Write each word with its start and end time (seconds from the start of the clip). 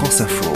France 0.00 0.22
Info. 0.22 0.52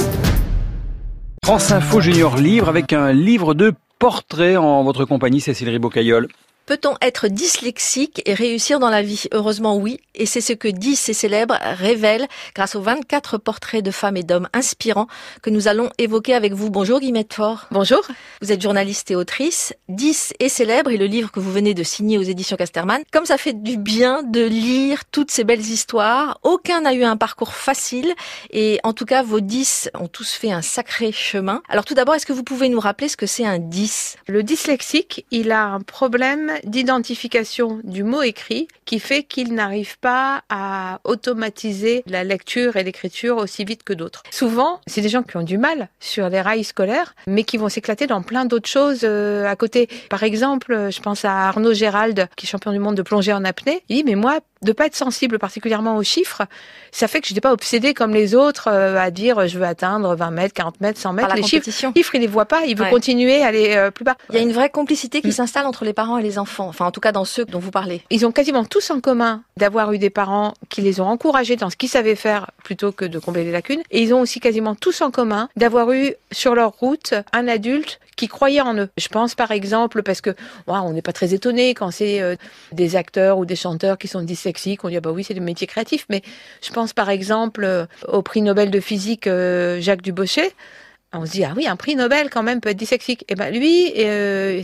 France 1.44 1.70
Info 1.70 2.00
Junior 2.00 2.38
Livre 2.38 2.70
avec 2.70 2.94
un 2.94 3.12
livre 3.12 3.52
de 3.52 3.74
portraits 3.98 4.56
en 4.56 4.82
votre 4.84 5.04
compagnie, 5.04 5.42
Cécile 5.42 5.68
Ribocaillol. 5.68 6.28
Peut-on 6.64 6.94
être 7.02 7.28
dyslexique 7.28 8.22
et 8.24 8.32
réussir 8.32 8.78
dans 8.78 8.88
la 8.88 9.02
vie? 9.02 9.24
Heureusement 9.32 9.76
oui, 9.76 10.00
et 10.14 10.26
c'est 10.26 10.40
ce 10.40 10.52
que 10.52 10.68
10 10.68 10.96
ces 10.96 11.12
célèbres 11.12 11.58
révèlent 11.60 12.28
grâce 12.54 12.74
aux 12.74 12.80
24 12.80 13.38
portraits 13.38 13.84
de 13.84 13.90
femmes 13.90 14.16
et 14.16 14.22
d'hommes 14.22 14.48
inspirants 14.52 15.06
que 15.42 15.50
nous 15.50 15.68
allons 15.68 15.90
évoquer 15.98 16.34
avec 16.34 16.52
vous. 16.52 16.70
Bonjour 16.70 17.00
Guillemette 17.00 17.34
Fort. 17.34 17.66
Bonjour. 17.70 18.00
Vous 18.40 18.52
êtes 18.52 18.62
journaliste 18.62 19.10
et 19.10 19.16
autrice. 19.16 19.74
10 19.88 20.34
et 20.40 20.48
célèbres 20.48 20.90
et 20.90 20.96
le 20.96 21.06
livre 21.06 21.30
que 21.30 21.40
vous 21.40 21.52
venez 21.52 21.74
de 21.74 21.82
signer 21.82 22.18
aux 22.18 22.22
éditions 22.22 22.56
Casterman. 22.56 23.02
Comme 23.12 23.26
ça 23.26 23.38
fait 23.38 23.62
du 23.62 23.76
bien 23.76 24.22
de 24.22 24.44
lire 24.44 25.04
toutes 25.06 25.30
ces 25.30 25.44
belles 25.44 25.60
histoires. 25.60 26.38
Aucun 26.42 26.82
n'a 26.82 26.94
eu 26.94 27.04
un 27.04 27.16
parcours 27.16 27.54
facile 27.54 28.12
et 28.50 28.80
en 28.84 28.92
tout 28.92 29.04
cas 29.04 29.22
vos 29.22 29.40
10 29.40 29.90
ont 29.94 30.08
tous 30.08 30.32
fait 30.32 30.52
un 30.52 30.62
sacré 30.62 31.12
chemin. 31.12 31.62
Alors 31.68 31.84
tout 31.84 31.94
d'abord, 31.94 32.14
est-ce 32.14 32.26
que 32.26 32.32
vous 32.32 32.44
pouvez 32.44 32.68
nous 32.68 32.80
rappeler 32.80 33.08
ce 33.08 33.16
que 33.16 33.26
c'est 33.26 33.46
un 33.46 33.58
10 33.58 34.16
Le 34.28 34.42
dyslexique, 34.42 35.26
il 35.30 35.50
a 35.50 35.64
un 35.64 35.80
problème 35.80 36.52
d'identification 36.64 37.80
du 37.84 38.04
mot 38.04 38.22
écrit 38.22 38.68
qui 38.84 38.98
fait 38.98 39.22
qu'il 39.22 39.54
n'arrive 39.54 39.98
pas 40.04 40.42
à 40.50 41.00
automatiser 41.04 42.04
la 42.06 42.24
lecture 42.24 42.76
et 42.76 42.84
l'écriture 42.84 43.38
aussi 43.38 43.64
vite 43.64 43.84
que 43.84 43.94
d'autres. 43.94 44.22
Souvent, 44.30 44.80
c'est 44.86 45.00
des 45.00 45.08
gens 45.08 45.22
qui 45.22 45.38
ont 45.38 45.42
du 45.42 45.56
mal 45.56 45.88
sur 45.98 46.28
les 46.28 46.42
rails 46.42 46.62
scolaires, 46.64 47.14
mais 47.26 47.42
qui 47.44 47.56
vont 47.56 47.70
s'éclater 47.70 48.06
dans 48.06 48.20
plein 48.20 48.44
d'autres 48.44 48.68
choses 48.68 49.00
euh, 49.04 49.46
à 49.50 49.56
côté. 49.56 49.88
Par 50.10 50.22
exemple, 50.22 50.88
je 50.90 51.00
pense 51.00 51.24
à 51.24 51.48
Arnaud 51.48 51.72
Gérald, 51.72 52.28
qui 52.36 52.44
est 52.44 52.48
champion 52.50 52.72
du 52.72 52.78
monde 52.80 52.96
de 52.96 53.02
plongée 53.02 53.32
en 53.32 53.46
apnée. 53.46 53.82
Il 53.88 53.96
dit, 53.96 54.04
mais 54.04 54.14
moi, 54.14 54.40
de 54.60 54.72
pas 54.72 54.86
être 54.86 54.94
sensible 54.96 55.38
particulièrement 55.38 55.96
aux 55.96 56.02
chiffres, 56.02 56.42
ça 56.92 57.08
fait 57.08 57.20
que 57.20 57.26
je 57.28 57.32
n'étais 57.32 57.40
pas 57.42 57.52
obsédée 57.52 57.92
comme 57.94 58.12
les 58.12 58.34
autres 58.34 58.68
euh, 58.70 58.96
à 58.98 59.10
dire 59.10 59.46
je 59.48 59.58
veux 59.58 59.64
atteindre 59.66 60.14
20 60.14 60.30
mètres, 60.30 60.54
40 60.54 60.80
mètres, 60.82 61.00
100 61.00 61.12
mètres. 61.14 61.34
Les 61.34 61.42
chiffres, 61.42 61.70
chiffres, 61.70 62.14
il 62.14 62.20
les 62.20 62.26
voit 62.26 62.44
pas, 62.46 62.64
il 62.66 62.76
veut 62.76 62.84
Ouais. 62.84 62.90
continuer 62.90 63.42
à 63.42 63.46
aller 63.48 63.74
euh, 63.76 63.90
plus 63.90 64.04
bas. 64.04 64.16
Il 64.30 64.36
y 64.36 64.38
a 64.38 64.42
une 64.42 64.52
vraie 64.52 64.68
complicité 64.70 65.20
qui 65.22 65.28
Mm. 65.28 65.32
s'installe 65.32 65.66
entre 65.66 65.84
les 65.84 65.92
parents 65.94 66.18
et 66.18 66.22
les 66.22 66.38
enfants. 66.38 66.68
Enfin, 66.68 66.84
en 66.86 66.90
tout 66.90 67.00
cas, 67.00 67.12
dans 67.12 67.24
ceux 67.24 67.44
dont 67.46 67.58
vous 67.58 67.70
parlez. 67.70 68.02
Ils 68.10 68.24
ont 68.26 68.32
quasiment 68.32 68.64
tous 68.64 68.90
en 68.90 69.00
commun 69.00 69.42
d'avoir 69.56 69.92
eu 69.94 69.98
des 69.98 70.10
parents 70.10 70.54
qui 70.68 70.82
les 70.82 71.00
ont 71.00 71.06
encouragés 71.06 71.56
dans 71.56 71.70
ce 71.70 71.76
qu'ils 71.76 71.88
savaient 71.88 72.14
faire 72.16 72.50
plutôt 72.62 72.92
que 72.92 73.04
de 73.04 73.18
combler 73.18 73.44
les 73.44 73.52
lacunes. 73.52 73.82
Et 73.90 74.02
ils 74.02 74.12
ont 74.12 74.20
aussi 74.20 74.40
quasiment 74.40 74.74
tous 74.74 75.00
en 75.00 75.10
commun 75.10 75.48
d'avoir 75.56 75.92
eu 75.92 76.14
sur 76.32 76.54
leur 76.54 76.72
route 76.72 77.14
un 77.32 77.48
adulte 77.48 78.00
qui 78.16 78.28
croyait 78.28 78.60
en 78.60 78.74
eux. 78.76 78.88
Je 78.96 79.08
pense 79.08 79.34
par 79.34 79.50
exemple, 79.50 80.02
parce 80.02 80.20
que 80.20 80.34
on 80.66 80.92
n'est 80.92 81.02
pas 81.02 81.12
très 81.12 81.34
étonné 81.34 81.74
quand 81.74 81.90
c'est 81.90 82.20
euh, 82.20 82.36
des 82.72 82.96
acteurs 82.96 83.38
ou 83.38 83.44
des 83.44 83.56
chanteurs 83.56 83.98
qui 83.98 84.08
sont 84.08 84.22
dyslexiques, 84.22 84.84
on 84.84 84.88
dit 84.88 84.96
ah 84.96 85.00
bah 85.00 85.10
oui 85.10 85.24
c'est 85.24 85.34
des 85.34 85.40
métiers 85.40 85.66
créatifs, 85.66 86.06
mais 86.08 86.22
je 86.62 86.70
pense 86.70 86.92
par 86.92 87.10
exemple 87.10 87.64
euh, 87.64 87.86
au 88.08 88.22
prix 88.22 88.42
Nobel 88.42 88.70
de 88.70 88.80
physique 88.80 89.26
euh, 89.26 89.80
Jacques 89.80 90.02
Dubochet. 90.02 90.52
On 91.12 91.26
se 91.26 91.32
dit 91.32 91.44
ah 91.44 91.52
oui 91.56 91.66
un 91.66 91.76
prix 91.76 91.94
Nobel 91.96 92.28
quand 92.28 92.42
même 92.42 92.60
peut 92.60 92.70
être 92.70 92.76
dyslexique. 92.76 93.24
Et 93.28 93.36
ben 93.36 93.50
lui 93.52 93.92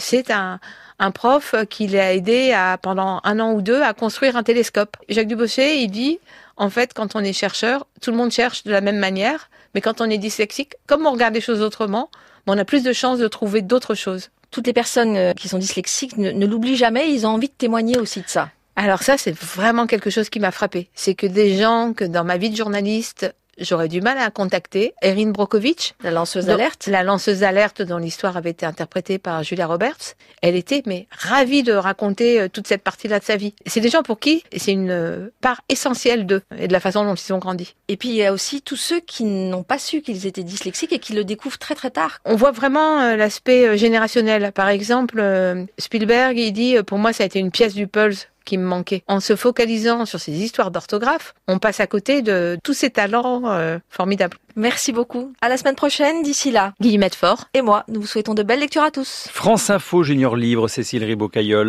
c'est 0.01 0.31
un 0.33 0.58
un 1.00 1.10
prof 1.10 1.54
qui 1.68 1.88
l'a 1.88 2.14
aidé 2.14 2.52
à, 2.52 2.78
pendant 2.80 3.20
un 3.24 3.40
an 3.40 3.52
ou 3.52 3.62
deux 3.62 3.82
à 3.82 3.94
construire 3.94 4.36
un 4.36 4.42
télescope. 4.42 4.96
Jacques 5.08 5.26
Dubochet, 5.26 5.82
il 5.82 5.88
dit, 5.90 6.20
en 6.56 6.70
fait, 6.70 6.92
quand 6.94 7.16
on 7.16 7.20
est 7.20 7.32
chercheur, 7.32 7.86
tout 8.02 8.10
le 8.10 8.18
monde 8.18 8.30
cherche 8.30 8.64
de 8.64 8.70
la 8.70 8.82
même 8.82 8.98
manière, 8.98 9.48
mais 9.74 9.80
quand 9.80 10.00
on 10.00 10.10
est 10.10 10.18
dyslexique, 10.18 10.74
comme 10.86 11.06
on 11.06 11.12
regarde 11.12 11.34
les 11.34 11.40
choses 11.40 11.62
autrement, 11.62 12.10
ben, 12.46 12.54
on 12.54 12.58
a 12.58 12.64
plus 12.66 12.82
de 12.82 12.92
chances 12.92 13.18
de 13.18 13.28
trouver 13.28 13.62
d'autres 13.62 13.94
choses. 13.94 14.30
Toutes 14.50 14.66
les 14.66 14.72
personnes 14.74 15.16
euh, 15.16 15.32
qui 15.32 15.48
sont 15.48 15.58
dyslexiques 15.58 16.18
ne, 16.18 16.30
ne 16.32 16.46
l'oublient 16.46 16.76
jamais. 16.76 17.10
Ils 17.12 17.26
ont 17.26 17.30
envie 17.30 17.48
de 17.48 17.54
témoigner 17.56 17.98
aussi 17.98 18.20
de 18.20 18.28
ça. 18.28 18.50
Alors 18.76 19.02
ça, 19.02 19.16
c'est 19.16 19.34
vraiment 19.34 19.86
quelque 19.86 20.10
chose 20.10 20.28
qui 20.28 20.40
m'a 20.40 20.50
frappé. 20.50 20.90
C'est 20.94 21.14
que 21.14 21.26
des 21.26 21.56
gens 21.56 21.92
que 21.94 22.04
dans 22.04 22.24
ma 22.24 22.36
vie 22.36 22.50
de 22.50 22.56
journaliste, 22.56 23.34
j'aurais 23.61 23.89
du 23.89 24.00
mal 24.00 24.19
à 24.19 24.30
contacter. 24.30 24.94
Erin 25.03 25.30
Brokovich, 25.30 25.94
La 26.03 26.11
lanceuse 26.11 26.47
d'alerte. 26.47 26.86
La 26.86 27.03
lanceuse 27.03 27.41
d'alerte 27.41 27.83
dont 27.83 27.98
l'histoire 27.98 28.36
avait 28.36 28.50
été 28.50 28.67
interprétée 28.67 29.19
par 29.19 29.42
Julia 29.42 29.67
Roberts. 29.67 30.17
Elle 30.42 30.56
était 30.56 30.83
mais 30.86 31.07
ravie 31.11 31.62
de 31.62 31.73
raconter 31.73 32.40
euh, 32.40 32.48
toute 32.48 32.67
cette 32.67 32.83
partie-là 32.83 33.18
de 33.18 33.24
sa 33.24 33.36
vie. 33.36 33.55
C'est 33.67 33.80
des 33.80 33.89
gens 33.89 34.02
pour 34.02 34.18
qui 34.18 34.42
c'est 34.57 34.73
une 34.73 34.90
euh, 34.90 35.29
part 35.40 35.61
essentielle 35.68 36.27
d'eux 36.27 36.42
et 36.57 36.68
de 36.68 36.73
la 36.73 36.80
façon 36.80 37.05
dont 37.05 37.14
ils 37.14 37.33
ont 37.33 37.39
grandi. 37.39 37.74
Et 37.89 37.96
puis 37.96 38.08
il 38.08 38.14
y 38.14 38.24
a 38.24 38.33
aussi 38.33 38.62
tous 38.62 38.77
ceux 38.77 39.01
qui 39.01 39.24
n'ont 39.24 39.63
pas 39.63 39.79
su 39.79 40.02
qu'ils 40.02 40.27
étaient 40.27 40.42
dyslexiques 40.42 40.92
et 40.92 40.98
qui 40.98 41.13
le 41.13 41.24
découvrent 41.24 41.58
très 41.58 41.74
très 41.74 41.90
tard. 41.90 42.18
On 42.24 42.36
voit 42.36 42.52
vraiment 42.52 43.01
euh, 43.01 43.17
l'aspect 43.17 43.77
générationnel. 43.77 44.52
Par 44.52 44.68
exemple, 44.68 45.23
Spielberg, 45.79 46.39
il 46.39 46.52
dit 46.52 46.77
pour 46.86 46.98
moi 46.98 47.13
ça 47.13 47.24
a 47.24 47.27
été 47.27 47.39
une 47.39 47.51
pièce 47.51 47.74
du 47.74 47.86
Pulse 47.86 48.29
qui 48.45 48.58
me 48.58 48.64
manquait. 48.64 49.02
En 49.08 49.20
se 49.20 49.36
focalisant 49.36 50.06
sur 50.06 50.20
ces 50.20 50.33
histoires 50.33 50.70
d'orthographe, 50.70 51.34
on 51.48 51.58
passe 51.58 51.80
à 51.80 51.86
côté 51.86 52.23
de 52.23 52.58
tous 52.62 52.74
ces 52.74 52.90
talents 52.90 53.42
euh, 53.46 53.78
formidables. 53.89 54.36
Merci 54.56 54.92
beaucoup. 54.92 55.33
À 55.40 55.48
la 55.48 55.56
semaine 55.56 55.74
prochaine. 55.74 56.23
D'ici 56.23 56.51
là. 56.51 56.74
Guillemette 56.80 57.14
Fort. 57.14 57.45
Et 57.55 57.62
moi, 57.62 57.84
nous 57.89 58.01
vous 58.01 58.06
souhaitons 58.06 58.34
de 58.34 58.42
belles 58.42 58.61
lectures 58.61 58.83
à 58.83 58.90
tous. 58.90 59.28
France 59.33 59.70
Info 59.70 60.02
Junior 60.02 60.36
Livre, 60.36 60.68
Cécile 60.68 61.05
Ribocaillol. 61.05 61.68